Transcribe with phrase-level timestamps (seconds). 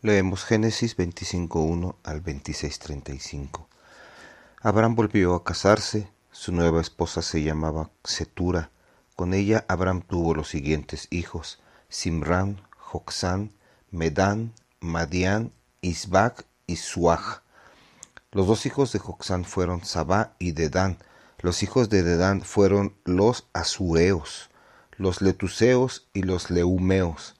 [0.00, 3.66] Leemos Génesis 25.1 al 26.35.
[4.62, 8.70] Abraham volvió a casarse, su nueva esposa se llamaba Setura.
[9.16, 11.58] Con ella Abraham tuvo los siguientes hijos,
[11.88, 13.50] Simran, Joxán,
[13.90, 17.42] Medán, Madián, Isbac y Suaj.
[18.30, 20.98] Los dos hijos de Joxán fueron Sabá y Dedán.
[21.40, 24.48] Los hijos de Dedán fueron los Azureos,
[24.96, 27.34] los Letuseos y los Leumeos.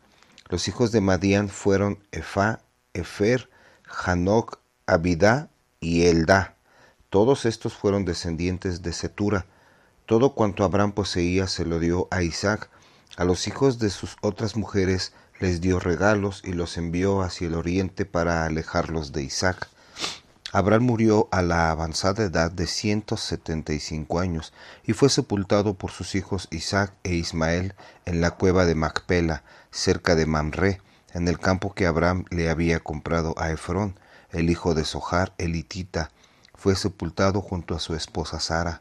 [0.50, 2.60] Los hijos de Madián fueron Efa,
[2.94, 3.50] Efer,
[3.84, 6.56] Hanok, Abidá y Eldá.
[7.10, 9.44] Todos estos fueron descendientes de Setura.
[10.06, 12.70] Todo cuanto Abraham poseía se lo dio a Isaac.
[13.18, 17.54] A los hijos de sus otras mujeres les dio regalos y los envió hacia el
[17.54, 19.68] oriente para alejarlos de Isaac.
[20.50, 25.74] Abraham murió a la avanzada edad de ciento setenta y cinco años y fue sepultado
[25.74, 27.74] por sus hijos Isaac e Ismael
[28.06, 30.80] en la cueva de Macpela, cerca de Mamre,
[31.12, 36.10] en el campo que Abraham le había comprado a Efrón, el hijo de Sohar elitita.
[36.54, 38.80] Fue sepultado junto a su esposa Sara.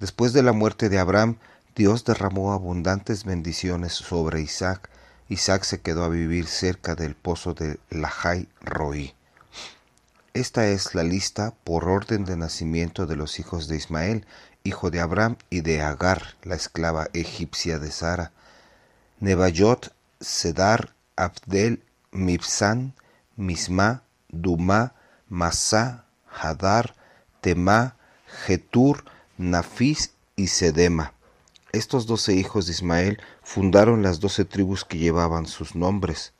[0.00, 1.38] Después de la muerte de Abraham,
[1.74, 4.90] Dios derramó abundantes bendiciones sobre Isaac.
[5.30, 9.14] Isaac se quedó a vivir cerca del pozo de Lahai Roí.
[10.38, 14.24] Esta es la lista por orden de nacimiento de los hijos de Ismael,
[14.62, 18.30] hijo de Abraham, y de Agar, la esclava egipcia de Sara.
[19.18, 22.94] Nebayot, Sedar, Abdel, Mibsan,
[23.34, 24.94] Misma, Duma,
[25.28, 26.94] Masá, Hadar,
[27.40, 27.96] Temá,
[28.46, 29.04] Getur,
[29.38, 31.14] Nafis y Sedema.
[31.72, 36.32] Estos doce hijos de Ismael fundaron las doce tribus que llevaban sus nombres.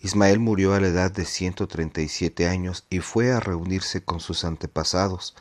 [0.00, 5.34] Ismael murió a la edad de 137 años y fue a reunirse con sus antepasados.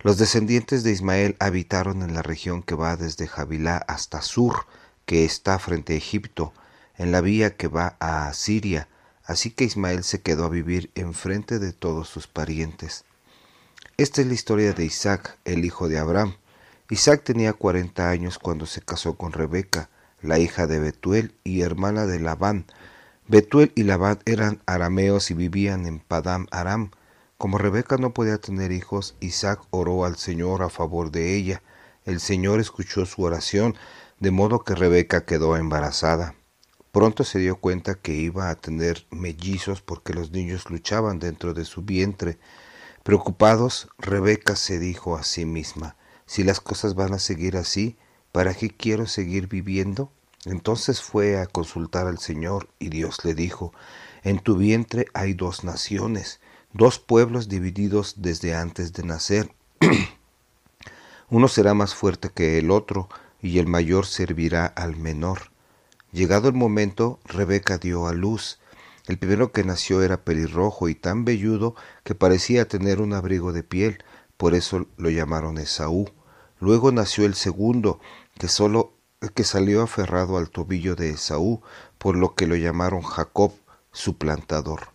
[0.00, 4.66] Los descendientes de Ismael habitaron en la región que va desde Jabilá hasta Sur,
[5.06, 6.52] que está frente a Egipto,
[6.96, 8.88] en la vía que va a Asiria,
[9.24, 13.04] así que Ismael se quedó a vivir enfrente de todos sus parientes.
[13.96, 16.36] Esta es la historia de Isaac, el hijo de Abraham.
[16.90, 19.88] Isaac tenía cuarenta años cuando se casó con Rebeca,
[20.20, 22.66] la hija de Betuel y hermana de Labán,
[23.26, 26.90] Betuel y Labán eran arameos y vivían en Padam Aram.
[27.38, 31.62] Como Rebeca no podía tener hijos, Isaac oró al Señor a favor de ella.
[32.04, 33.76] El Señor escuchó su oración,
[34.20, 36.34] de modo que Rebeca quedó embarazada.
[36.92, 41.64] Pronto se dio cuenta que iba a tener mellizos porque los niños luchaban dentro de
[41.64, 42.38] su vientre.
[43.04, 45.96] Preocupados, Rebeca se dijo a sí misma,
[46.26, 47.96] si las cosas van a seguir así,
[48.32, 50.12] ¿para qué quiero seguir viviendo?
[50.44, 53.72] Entonces fue a consultar al Señor y Dios le dijo,
[54.22, 56.40] En tu vientre hay dos naciones,
[56.72, 59.54] dos pueblos divididos desde antes de nacer.
[61.30, 63.08] Uno será más fuerte que el otro
[63.40, 65.50] y el mayor servirá al menor.
[66.12, 68.60] Llegado el momento, Rebeca dio a luz.
[69.06, 73.62] El primero que nació era pelirrojo y tan velludo que parecía tener un abrigo de
[73.62, 74.02] piel,
[74.36, 76.08] por eso lo llamaron Esaú.
[76.60, 78.00] Luego nació el segundo,
[78.38, 78.94] que solo
[79.34, 81.62] que salió aferrado al tobillo de Esaú,
[81.98, 83.52] por lo que lo llamaron Jacob,
[83.92, 84.88] su plantador.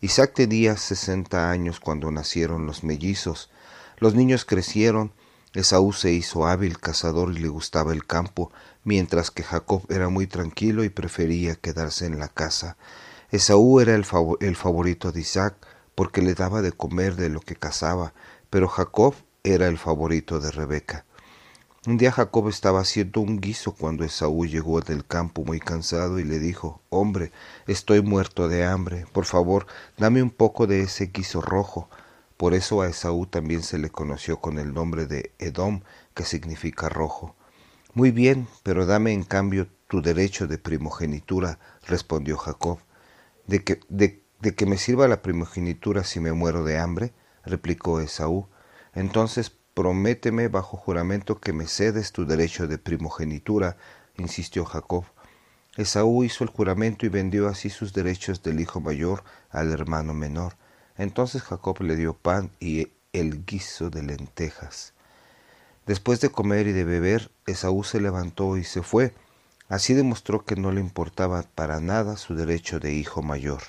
[0.00, 3.50] Isaac tenía sesenta años cuando nacieron los mellizos.
[3.98, 5.12] Los niños crecieron,
[5.54, 8.52] Esaú se hizo hábil cazador y le gustaba el campo,
[8.84, 12.76] mientras que Jacob era muy tranquilo y prefería quedarse en la casa.
[13.30, 14.06] Esaú era el,
[14.40, 15.54] el favorito de Isaac,
[15.94, 18.14] porque le daba de comer de lo que cazaba,
[18.50, 21.04] pero Jacob era el favorito de Rebeca.
[21.86, 26.24] Un día Jacob estaba haciendo un guiso cuando Esaú llegó del campo muy cansado y
[26.24, 27.30] le dijo, Hombre,
[27.68, 31.88] estoy muerto de hambre, por favor, dame un poco de ese guiso rojo.
[32.36, 35.82] Por eso a Esaú también se le conoció con el nombre de Edom,
[36.14, 37.36] que significa rojo.
[37.94, 42.80] Muy bien, pero dame en cambio tu derecho de primogenitura, respondió Jacob.
[43.46, 44.24] ¿De que, de,
[44.56, 47.12] que me sirva la primogenitura si me muero de hambre?
[47.44, 48.48] replicó Esaú.
[48.94, 53.76] Entonces Prométeme bajo juramento que me cedes tu derecho de primogenitura,
[54.16, 55.04] insistió Jacob.
[55.76, 60.56] Esaú hizo el juramento y vendió así sus derechos del hijo mayor al hermano menor.
[60.96, 64.94] Entonces Jacob le dio pan y el guiso de lentejas.
[65.86, 69.14] Después de comer y de beber, Esaú se levantó y se fue.
[69.68, 73.62] Así demostró que no le importaba para nada su derecho de hijo mayor.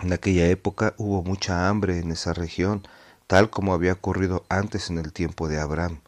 [0.00, 2.88] En aquella época hubo mucha hambre en esa región,
[3.28, 6.00] tal como había ocurrido antes en el tiempo de Abraham.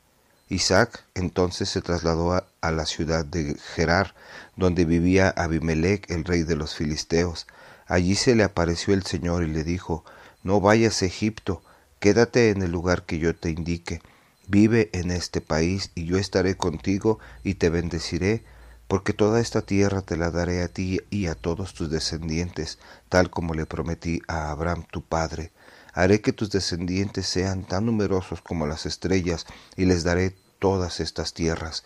[0.49, 4.15] Isaac entonces se trasladó a, la ciudad de Gerar,
[4.57, 7.47] donde vivía Abimelech, el rey de los filisteos.
[7.87, 10.03] Allí se le apareció el Señor y le dijo,
[10.43, 11.63] No vayas a Egipto,
[12.01, 14.01] quédate en el lugar que yo te indique.
[14.49, 18.43] Vive en este país y yo estaré contigo y te bendeciré.
[18.89, 23.31] porque toda esta tierra te la daré a ti y a todos tus descendientes, tal
[23.31, 25.53] como le prometí a Abraham tu padre.
[25.93, 29.47] Haré que tus descendientes sean tan numerosos como las estrellas,
[29.77, 31.85] y les daré todas estas tierras.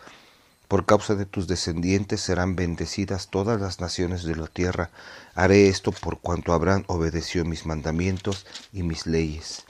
[0.69, 4.91] Por causa de tus descendientes serán bendecidas todas las naciones de la tierra.
[5.35, 9.65] Haré esto por cuanto Abraham obedeció mis mandamientos y mis leyes.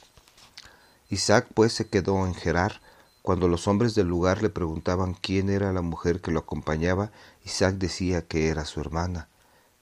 [1.10, 2.80] Isaac pues se quedó en Gerar.
[3.22, 7.10] Cuando los hombres del lugar le preguntaban quién era la mujer que lo acompañaba,
[7.44, 9.28] Isaac decía que era su hermana.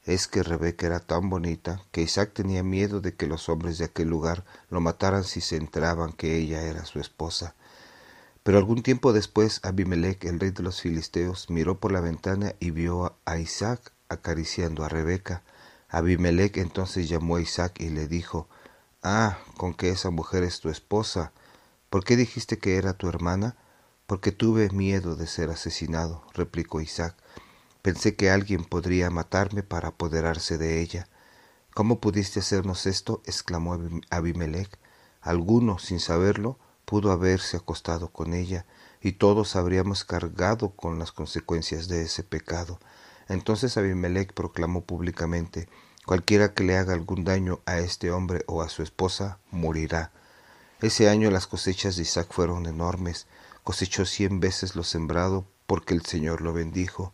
[0.05, 3.85] Es que Rebeca era tan bonita que Isaac tenía miedo de que los hombres de
[3.85, 7.55] aquel lugar lo mataran si se enteraban que ella era su esposa.
[8.43, 12.71] Pero algún tiempo después Abimelech, el rey de los filisteos, miró por la ventana y
[12.71, 15.41] vio a Isaac acariciando a Rebeca.
[15.87, 18.49] Abimelech entonces llamó a Isaac y le dijo,
[19.03, 21.31] Ah, con que esa mujer es tu esposa.
[21.89, 23.55] ¿Por qué dijiste que era tu hermana?
[24.05, 27.15] Porque tuve miedo de ser asesinado, replicó Isaac.
[27.83, 31.09] Pensé que alguien podría matarme para apoderarse de ella.
[31.73, 33.21] ¿Cómo pudiste hacernos esto?
[33.25, 33.77] exclamó
[34.09, 34.79] Abimelech.
[35.19, 38.65] Alguno, sin saberlo, pudo haberse acostado con ella
[39.01, 42.79] y todos habríamos cargado con las consecuencias de ese pecado.
[43.27, 45.67] Entonces Abimelech proclamó públicamente,
[46.05, 50.13] cualquiera que le haga algún daño a este hombre o a su esposa morirá.
[50.81, 53.27] Ese año las cosechas de Isaac fueron enormes,
[53.65, 57.13] cosechó cien veces lo sembrado porque el Señor lo bendijo.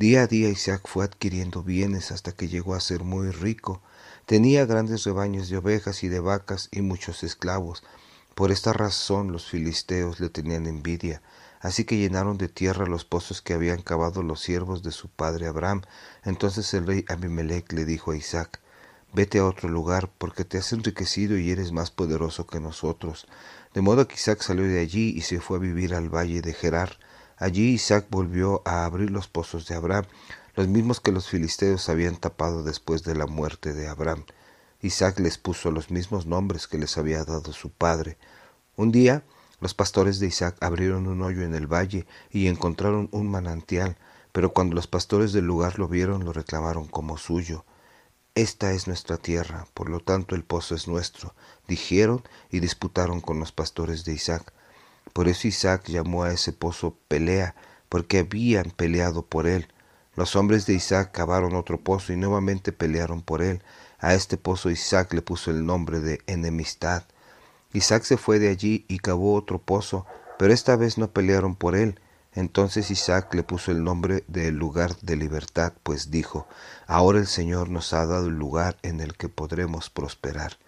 [0.00, 3.82] Día a día Isaac fue adquiriendo bienes hasta que llegó a ser muy rico.
[4.24, 7.82] Tenía grandes rebaños de ovejas y de vacas y muchos esclavos,
[8.34, 11.20] por esta razón los filisteos le tenían envidia,
[11.60, 15.48] así que llenaron de tierra los pozos que habían cavado los siervos de su padre
[15.48, 15.82] Abraham.
[16.24, 18.58] Entonces el rey Abimelech le dijo a Isaac,
[19.12, 23.26] Vete a otro lugar, porque te has enriquecido y eres más poderoso que nosotros.
[23.74, 26.54] De modo que Isaac salió de allí y se fue a vivir al valle de
[26.54, 26.96] Gerar.
[27.40, 30.04] Allí Isaac volvió a abrir los pozos de Abraham,
[30.56, 34.24] los mismos que los filisteos habían tapado después de la muerte de Abraham.
[34.82, 38.18] Isaac les puso los mismos nombres que les había dado su padre.
[38.76, 39.24] Un día
[39.58, 43.96] los pastores de Isaac abrieron un hoyo en el valle y encontraron un manantial,
[44.32, 47.64] pero cuando los pastores del lugar lo vieron lo reclamaron como suyo.
[48.34, 51.34] Esta es nuestra tierra, por lo tanto el pozo es nuestro,
[51.66, 54.52] dijeron y disputaron con los pastores de Isaac.
[55.12, 57.54] Por eso Isaac llamó a ese pozo Pelea,
[57.88, 59.68] porque habían peleado por él.
[60.14, 63.62] Los hombres de Isaac cavaron otro pozo y nuevamente pelearon por él.
[63.98, 67.04] A este pozo Isaac le puso el nombre de enemistad.
[67.72, 70.06] Isaac se fue de allí y cavó otro pozo,
[70.38, 72.00] pero esta vez no pelearon por él.
[72.32, 76.46] Entonces Isaac le puso el nombre de lugar de libertad, pues dijo,
[76.86, 80.58] Ahora el Señor nos ha dado el lugar en el que podremos prosperar.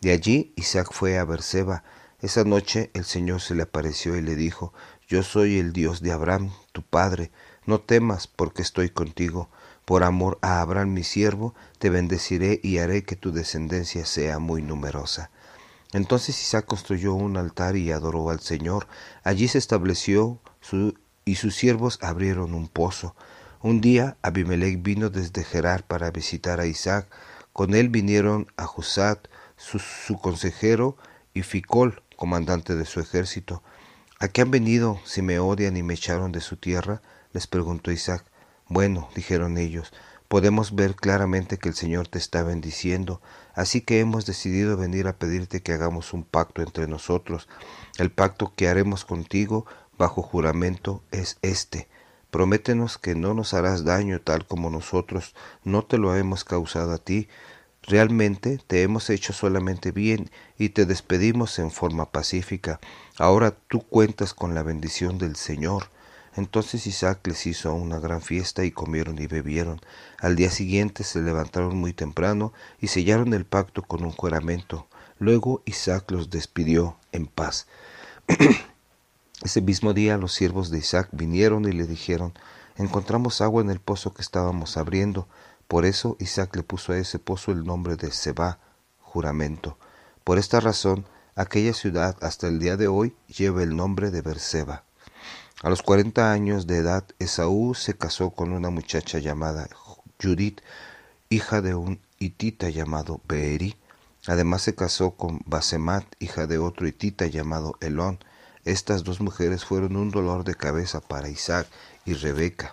[0.00, 1.84] De allí Isaac fue a Berseba.
[2.26, 4.72] Esa noche el Señor se le apareció y le dijo,
[5.06, 7.30] Yo soy el Dios de Abraham, tu padre,
[7.66, 9.48] no temas porque estoy contigo
[9.84, 14.60] por amor a Abraham mi siervo, te bendeciré y haré que tu descendencia sea muy
[14.60, 15.30] numerosa.
[15.92, 18.88] Entonces Isaac construyó un altar y adoró al Señor.
[19.22, 23.14] Allí se estableció su, y sus siervos abrieron un pozo.
[23.62, 27.06] Un día Abimelech vino desde Gerar para visitar a Isaac.
[27.52, 30.96] Con él vinieron a Jusat, su, su consejero,
[31.32, 33.62] y Ficol, comandante de su ejército.
[34.18, 37.02] ¿A qué han venido si me odian y me echaron de su tierra?
[37.32, 38.24] les preguntó Isaac.
[38.68, 39.92] Bueno, dijeron ellos,
[40.28, 43.20] podemos ver claramente que el Señor te está bendiciendo,
[43.54, 47.48] así que hemos decidido venir a pedirte que hagamos un pacto entre nosotros.
[47.98, 49.66] El pacto que haremos contigo
[49.98, 51.88] bajo juramento es este.
[52.30, 56.98] Prométenos que no nos harás daño tal como nosotros no te lo hemos causado a
[56.98, 57.28] ti.
[57.88, 60.28] Realmente te hemos hecho solamente bien
[60.58, 62.80] y te despedimos en forma pacífica.
[63.16, 65.90] Ahora tú cuentas con la bendición del Señor.
[66.34, 69.80] Entonces Isaac les hizo una gran fiesta y comieron y bebieron.
[70.18, 74.88] Al día siguiente se levantaron muy temprano y sellaron el pacto con un juramento.
[75.20, 77.68] Luego Isaac los despidió en paz.
[79.44, 82.34] Ese mismo día los siervos de Isaac vinieron y le dijeron,
[82.76, 85.28] encontramos agua en el pozo que estábamos abriendo.
[85.68, 88.58] Por eso Isaac le puso a ese pozo el nombre de Seba,
[89.00, 89.78] juramento.
[90.22, 94.84] Por esta razón, aquella ciudad hasta el día de hoy lleva el nombre de Berseba.
[95.62, 99.68] A los cuarenta años de edad, Esaú se casó con una muchacha llamada
[100.22, 100.60] Judith,
[101.30, 103.76] hija de un hitita llamado Beeri.
[104.26, 108.18] Además se casó con Basemat, hija de otro hitita llamado Elón.
[108.64, 111.66] Estas dos mujeres fueron un dolor de cabeza para Isaac
[112.04, 112.72] y Rebeca.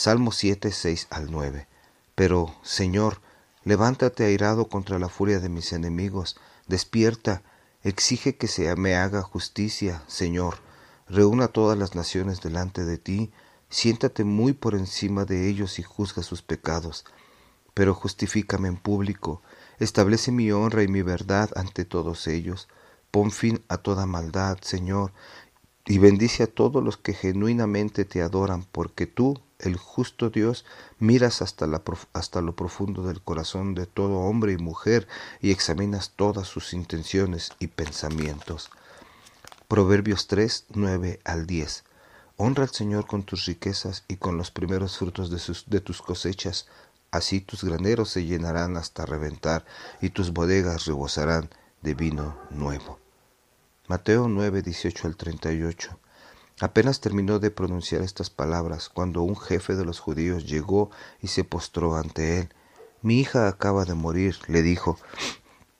[0.00, 1.66] Salmo 7, 6 al 9.
[2.14, 3.20] Pero, Señor,
[3.64, 6.36] levántate airado contra la furia de mis enemigos,
[6.68, 7.42] despierta,
[7.82, 10.58] exige que se me haga justicia, Señor
[11.08, 13.32] Reúna todas las naciones delante de ti,
[13.70, 17.04] siéntate muy por encima de ellos y juzga sus pecados.
[17.74, 19.42] Pero justifícame en público,
[19.80, 22.68] establece mi honra y mi verdad ante todos ellos.
[23.10, 25.12] Pon fin a toda maldad, Señor,
[25.86, 30.64] y bendice a todos los que genuinamente te adoran, porque tú, el justo Dios,
[30.98, 31.66] miras hasta,
[32.12, 35.08] hasta lo profundo del corazón de todo hombre y mujer
[35.40, 38.70] y examinas todas sus intenciones y pensamientos.
[39.66, 41.84] Proverbios 3, 9 al 10.
[42.36, 46.66] Honra al Señor con tus riquezas y con los primeros frutos de, de tus cosechas.
[47.10, 49.64] Así tus graneros se llenarán hasta reventar
[50.00, 51.50] y tus bodegas rebosarán
[51.82, 52.98] de vino nuevo.
[53.88, 55.98] Mateo 9, 18 al 38.
[56.60, 61.44] Apenas terminó de pronunciar estas palabras cuando un jefe de los judíos llegó y se
[61.44, 62.48] postró ante él.
[63.00, 64.98] Mi hija acaba de morir, le dijo,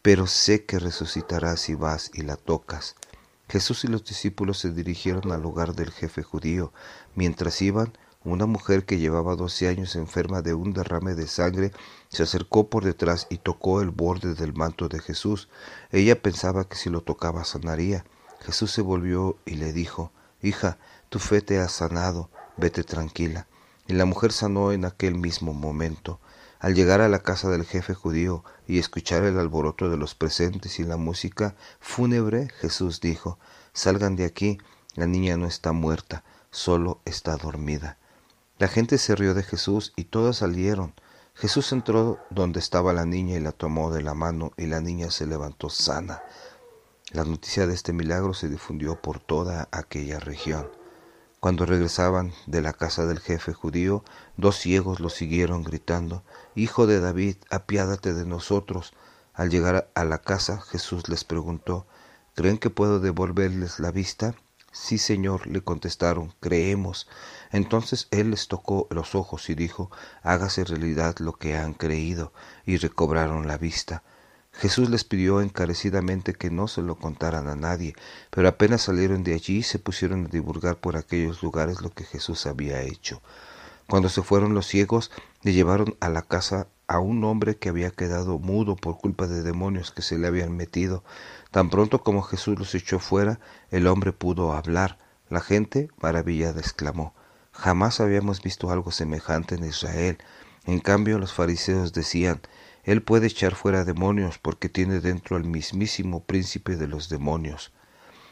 [0.02, 2.94] pero sé que resucitará si vas y la tocas.
[3.49, 6.73] Jesús y los discípulos se dirigieron al hogar del jefe judío.
[7.16, 7.92] Mientras iban,
[8.23, 11.73] una mujer que llevaba doce años enferma de un derrame de sangre
[12.08, 15.49] se acercó por detrás y tocó el borde del manto de Jesús.
[15.90, 18.04] Ella pensaba que si lo tocaba sanaría.
[18.40, 20.78] Jesús se volvió y le dijo, Hija,
[21.09, 23.47] tu fe te ha sanado, vete tranquila.
[23.87, 26.21] Y la mujer sanó en aquel mismo momento.
[26.61, 30.78] Al llegar a la casa del jefe judío y escuchar el alboroto de los presentes
[30.80, 33.38] y la música fúnebre, Jesús dijo,
[33.73, 34.59] Salgan de aquí,
[34.95, 37.97] la niña no está muerta, solo está dormida.
[38.59, 40.95] La gente se rió de Jesús y todos salieron.
[41.35, 45.12] Jesús entró donde estaba la niña y la tomó de la mano y la niña
[45.12, 46.23] se levantó sana.
[47.10, 50.68] La noticia de este milagro se difundió por toda aquella región.
[51.40, 54.04] Cuando regresaban de la casa del jefe judío,
[54.36, 56.22] dos ciegos lo siguieron gritando,
[56.54, 58.92] Hijo de David, apiádate de nosotros.
[59.32, 61.86] Al llegar a la casa, Jesús les preguntó,
[62.34, 64.34] ¿Creen que puedo devolverles la vista?
[64.70, 67.08] Sí, Señor, le contestaron, creemos.
[67.52, 69.90] Entonces él les tocó los ojos y dijo,
[70.22, 72.34] hágase realidad lo que han creído,
[72.66, 74.02] y recobraron la vista.
[74.58, 77.94] Jesús les pidió encarecidamente que no se lo contaran a nadie,
[78.30, 82.44] pero apenas salieron de allí se pusieron a divulgar por aquellos lugares lo que Jesús
[82.44, 83.22] había hecho.
[83.88, 85.12] Cuando se fueron los ciegos,
[85.42, 89.44] le llevaron a la casa a un hombre que había quedado mudo por culpa de
[89.44, 91.04] demonios que se le habían metido.
[91.52, 93.38] Tan pronto como Jesús los echó fuera,
[93.70, 94.98] el hombre pudo hablar.
[95.30, 97.14] La gente, maravillada, exclamó,
[97.52, 100.18] Jamás habíamos visto algo semejante en Israel.
[100.64, 102.40] En cambio, los fariseos decían,
[102.88, 107.71] él puede echar fuera demonios porque tiene dentro al mismísimo príncipe de los demonios.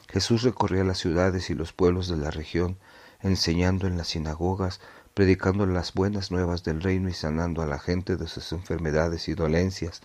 [0.09, 2.79] Jesús recorría las ciudades y los pueblos de la región,
[3.21, 4.81] enseñando en las sinagogas,
[5.13, 9.35] predicando las buenas nuevas del reino y sanando a la gente de sus enfermedades y
[9.35, 10.01] dolencias.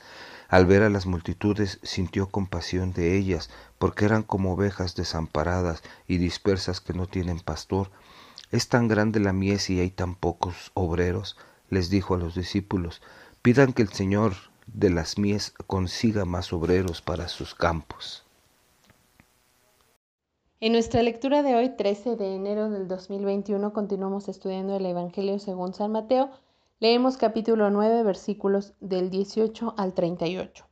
[0.50, 6.18] Al ver a las multitudes sintió compasión de ellas, porque eran como ovejas desamparadas y
[6.18, 7.90] dispersas que no tienen pastor.
[8.52, 11.38] Es tan grande la mies y hay tan pocos obreros,
[11.70, 13.02] les dijo a los discípulos,
[13.42, 14.34] Pidan que el Señor
[14.68, 18.24] de las mies consiga más obreros para sus campos.
[20.60, 25.74] En nuestra lectura de hoy, 13 de enero del 2021, continuamos estudiando el Evangelio según
[25.74, 26.30] San Mateo.
[26.80, 30.64] Leemos capítulo 9, versículos del 18 al 38.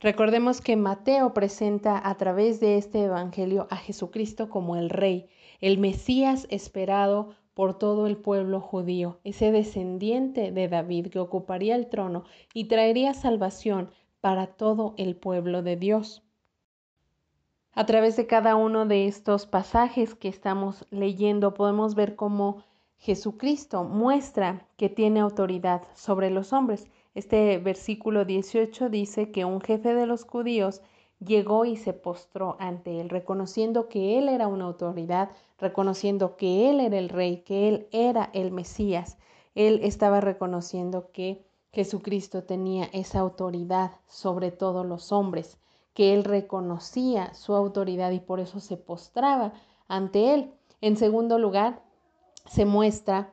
[0.00, 5.28] Recordemos que Mateo presenta a través de este Evangelio a Jesucristo como el Rey,
[5.60, 11.88] el Mesías esperado por todo el pueblo judío, ese descendiente de David que ocuparía el
[11.88, 13.90] trono y traería salvación
[14.20, 16.22] para todo el pueblo de Dios.
[17.74, 22.64] A través de cada uno de estos pasajes que estamos leyendo podemos ver cómo
[22.98, 26.88] Jesucristo muestra que tiene autoridad sobre los hombres.
[27.14, 30.82] Este versículo 18 dice que un jefe de los judíos
[31.18, 35.30] llegó y se postró ante él, reconociendo que él era una autoridad,
[35.62, 39.16] reconociendo que él era el rey, que él era el Mesías.
[39.54, 45.58] Él estaba reconociendo que Jesucristo tenía esa autoridad sobre todos los hombres,
[45.94, 49.52] que él reconocía su autoridad y por eso se postraba
[49.86, 50.52] ante él.
[50.80, 51.80] En segundo lugar,
[52.46, 53.32] se muestra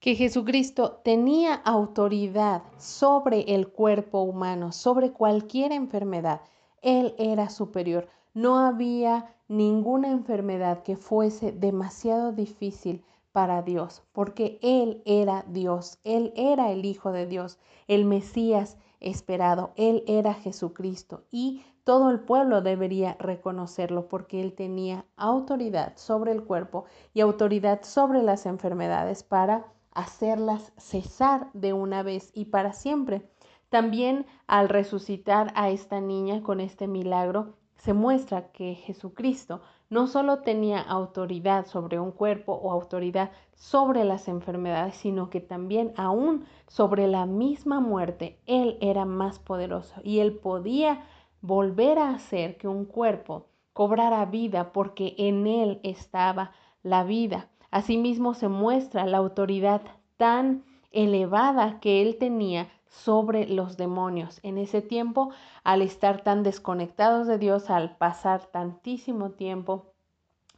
[0.00, 6.40] que Jesucristo tenía autoridad sobre el cuerpo humano, sobre cualquier enfermedad.
[6.80, 8.08] Él era superior.
[8.32, 16.32] No había ninguna enfermedad que fuese demasiado difícil para Dios, porque Él era Dios, Él
[16.36, 17.58] era el Hijo de Dios,
[17.88, 25.04] el Mesías esperado, Él era Jesucristo y todo el pueblo debería reconocerlo porque Él tenía
[25.16, 32.30] autoridad sobre el cuerpo y autoridad sobre las enfermedades para hacerlas cesar de una vez
[32.34, 33.28] y para siempre.
[33.68, 40.40] También al resucitar a esta niña con este milagro, se muestra que Jesucristo no solo
[40.40, 47.06] tenía autoridad sobre un cuerpo o autoridad sobre las enfermedades, sino que también aún sobre
[47.06, 51.04] la misma muerte, Él era más poderoso y Él podía
[51.42, 56.52] volver a hacer que un cuerpo cobrara vida porque en Él estaba
[56.82, 57.50] la vida.
[57.70, 59.82] Asimismo se muestra la autoridad
[60.16, 62.68] tan elevada que Él tenía
[63.02, 64.40] sobre los demonios.
[64.42, 65.30] En ese tiempo,
[65.64, 69.92] al estar tan desconectados de Dios, al pasar tantísimo tiempo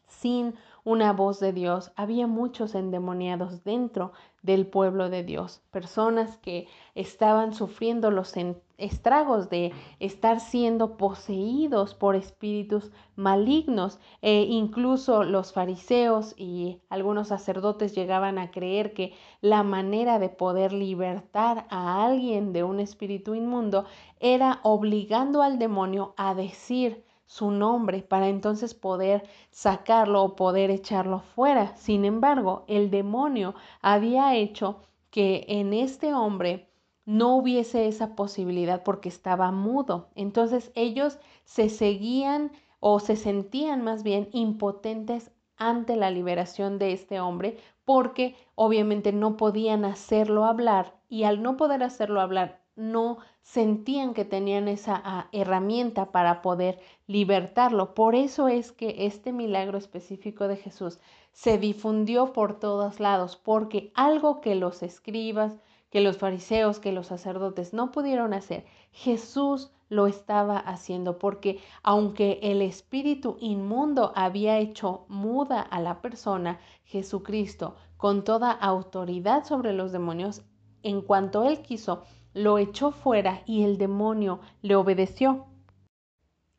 [0.06, 0.54] sin
[0.86, 4.12] una voz de Dios, había muchos endemoniados dentro
[4.42, 8.34] del pueblo de Dios, personas que estaban sufriendo los
[8.78, 13.98] estragos de estar siendo poseídos por espíritus malignos.
[14.22, 20.72] E incluso los fariseos y algunos sacerdotes llegaban a creer que la manera de poder
[20.72, 23.86] libertar a alguien de un espíritu inmundo
[24.20, 31.20] era obligando al demonio a decir su nombre para entonces poder sacarlo o poder echarlo
[31.20, 31.76] fuera.
[31.76, 34.80] Sin embargo, el demonio había hecho
[35.10, 36.68] que en este hombre
[37.04, 40.08] no hubiese esa posibilidad porque estaba mudo.
[40.14, 47.20] Entonces ellos se seguían o se sentían más bien impotentes ante la liberación de este
[47.20, 54.12] hombre porque obviamente no podían hacerlo hablar y al no poder hacerlo hablar no sentían
[54.12, 57.94] que tenían esa ah, herramienta para poder libertarlo.
[57.94, 60.98] Por eso es que este milagro específico de Jesús
[61.32, 65.56] se difundió por todos lados, porque algo que los escribas,
[65.90, 72.40] que los fariseos, que los sacerdotes no pudieron hacer, Jesús lo estaba haciendo, porque aunque
[72.42, 79.92] el espíritu inmundo había hecho muda a la persona, Jesucristo, con toda autoridad sobre los
[79.92, 80.42] demonios,
[80.82, 82.02] en cuanto él quiso,
[82.34, 85.46] lo echó fuera y el demonio le obedeció.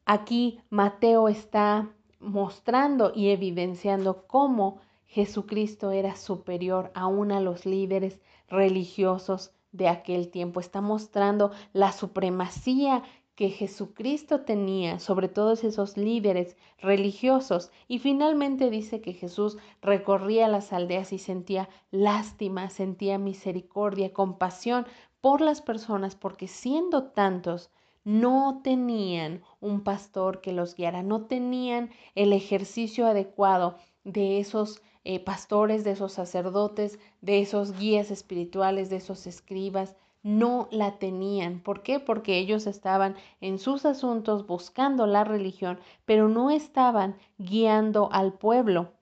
[0.10, 1.90] Aquí Mateo está
[2.22, 10.62] mostrando y evidenciando cómo Jesucristo era superior aún a los líderes religiosos de aquel tiempo.
[10.62, 13.04] Está mostrando la supremacía
[13.36, 17.70] que Jesucristo tenía sobre todos esos líderes religiosos.
[17.89, 24.88] Y finalmente dice que Jesús recorría las aldeas y sentía lástima, sentía misericordia, compasión
[25.20, 27.72] por las personas, porque siendo tantos,
[28.08, 35.20] no tenían un pastor que los guiara, no tenían el ejercicio adecuado de esos eh,
[35.20, 41.60] pastores, de esos sacerdotes, de esos guías espirituales, de esos escribas, no la tenían.
[41.60, 42.00] ¿Por qué?
[42.00, 48.93] Porque ellos estaban en sus asuntos buscando la religión, pero no estaban guiando al pueblo.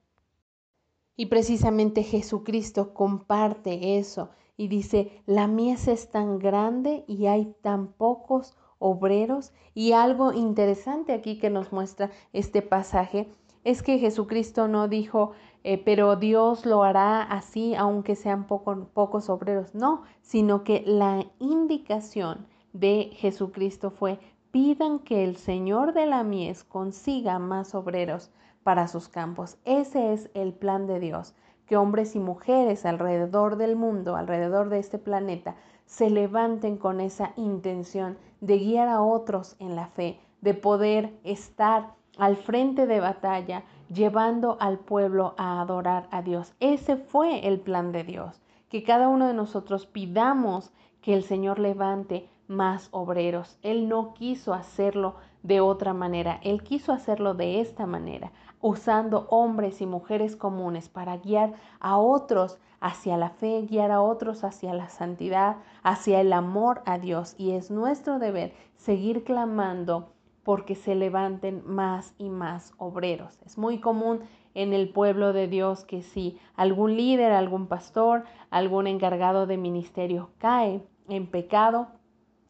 [1.16, 7.94] Y precisamente Jesucristo comparte eso y dice, la mies es tan grande y hay tan
[7.94, 9.52] pocos obreros.
[9.74, 13.28] Y algo interesante aquí que nos muestra este pasaje
[13.64, 15.32] es que Jesucristo no dijo,
[15.64, 19.74] eh, pero Dios lo hará así aunque sean pocos obreros.
[19.74, 24.20] No, sino que la indicación de Jesucristo fue,
[24.52, 28.32] pidan que el Señor de la mies consiga más obreros
[28.64, 29.58] para sus campos.
[29.66, 31.34] Ese es el plan de Dios,
[31.66, 37.34] que hombres y mujeres alrededor del mundo, alrededor de este planeta, se levanten con esa
[37.36, 43.64] intención de guiar a otros en la fe, de poder estar al frente de batalla,
[43.90, 46.54] llevando al pueblo a adorar a Dios.
[46.60, 50.72] Ese fue el plan de Dios, que cada uno de nosotros pidamos
[51.02, 53.58] que el Señor levante más obreros.
[53.62, 59.82] Él no quiso hacerlo de otra manera, Él quiso hacerlo de esta manera, usando hombres
[59.82, 64.90] y mujeres comunes para guiar a otros hacia la fe, guiar a otros hacia la
[64.90, 67.36] santidad, hacia el amor a Dios.
[67.38, 70.12] Y es nuestro deber seguir clamando
[70.44, 73.42] porque se levanten más y más obreros.
[73.46, 74.22] Es muy común
[74.54, 80.30] en el pueblo de Dios que si algún líder, algún pastor, algún encargado de ministerio
[80.38, 81.88] cae en pecado,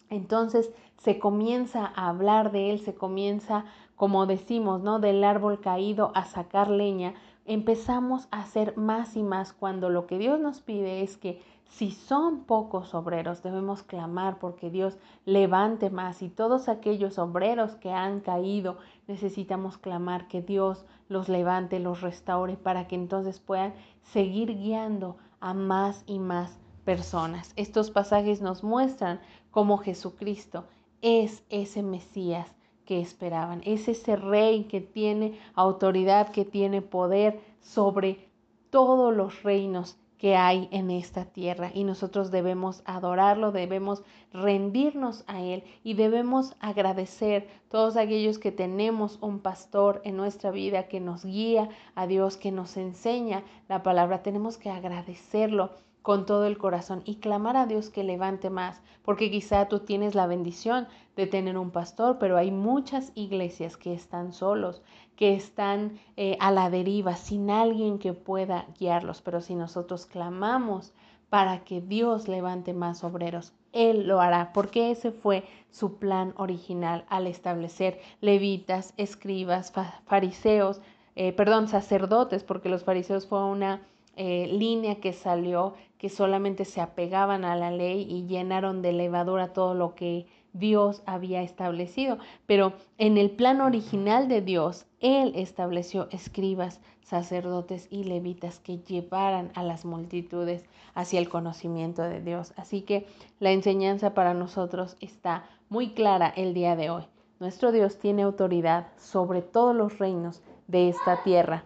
[0.10, 5.00] entonces se comienza a hablar de él, se comienza, como decimos, ¿no?
[5.00, 7.14] Del árbol caído a sacar leña.
[7.46, 11.92] Empezamos a hacer más y más cuando lo que Dios nos pide es que si
[11.92, 18.20] son pocos obreros, debemos clamar porque Dios levante más y todos aquellos obreros que han
[18.20, 18.78] caído,
[19.08, 25.54] necesitamos clamar que Dios los levante, los restaure para que entonces puedan seguir guiando a
[25.54, 27.54] más y más personas.
[27.56, 29.20] Estos pasajes nos muestran
[29.52, 30.66] cómo Jesucristo
[31.02, 32.56] es ese Mesías
[32.86, 38.30] que esperaban, es ese rey que tiene autoridad, que tiene poder sobre
[38.70, 45.42] todos los reinos que hay en esta tierra y nosotros debemos adorarlo, debemos rendirnos a
[45.42, 51.26] Él y debemos agradecer todos aquellos que tenemos un pastor en nuestra vida que nos
[51.26, 54.24] guía a Dios, que nos enseña la palabra.
[54.24, 55.72] Tenemos que agradecerlo
[56.06, 60.14] con todo el corazón y clamar a Dios que levante más, porque quizá tú tienes
[60.14, 64.84] la bendición de tener un pastor, pero hay muchas iglesias que están solos,
[65.16, 70.94] que están eh, a la deriva, sin alguien que pueda guiarlos, pero si nosotros clamamos
[71.32, 77.06] para que Dios levante más obreros, Él lo hará, porque ese fue su plan original
[77.10, 79.74] al establecer levitas, escribas,
[80.06, 80.82] fariseos,
[81.16, 83.82] eh, perdón, sacerdotes, porque los fariseos fue una
[84.16, 89.54] eh, línea que salió que solamente se apegaban a la ley y llenaron de levadura
[89.54, 92.18] todo lo que Dios había establecido.
[92.46, 99.52] Pero en el plan original de Dios, Él estableció escribas, sacerdotes y levitas que llevaran
[99.54, 102.54] a las multitudes hacia el conocimiento de Dios.
[102.56, 103.08] Así que
[103.40, 107.04] la enseñanza para nosotros está muy clara el día de hoy.
[107.40, 111.66] Nuestro Dios tiene autoridad sobre todos los reinos de esta tierra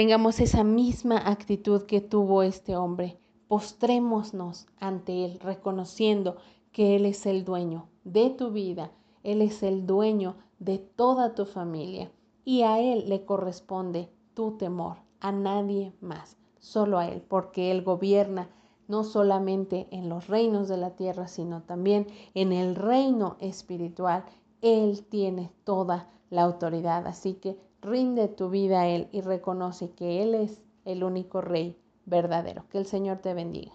[0.00, 3.18] tengamos esa misma actitud que tuvo este hombre.
[3.48, 6.38] Postrémonos ante Él, reconociendo
[6.72, 8.92] que Él es el dueño de tu vida,
[9.24, 12.10] Él es el dueño de toda tu familia
[12.46, 17.82] y a Él le corresponde tu temor, a nadie más, solo a Él, porque Él
[17.82, 18.48] gobierna
[18.88, 24.24] no solamente en los reinos de la tierra, sino también en el reino espiritual.
[24.62, 30.22] Él tiene toda la autoridad, así que Rinde tu vida a Él y reconoce que
[30.22, 32.64] Él es el único Rey verdadero.
[32.70, 33.72] Que el Señor te bendiga.